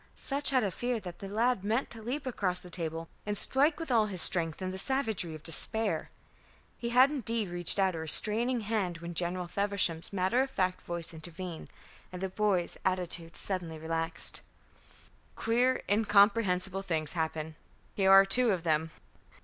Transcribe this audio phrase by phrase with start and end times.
[0.15, 3.79] Sutch had a fear that the lad meant to leap across the table and strike
[3.79, 6.09] with all his strength in the savagery of despair.
[6.79, 11.13] He had indeed reached out a restraining hand when General Feversham's matter of fact voice
[11.13, 11.67] intervened,
[12.11, 14.41] and the boy's attitude suddenly relaxed.
[15.35, 17.55] "Queer incomprehensible things happen.
[17.93, 18.89] Here are two of them.